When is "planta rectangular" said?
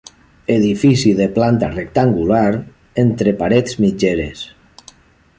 1.35-2.47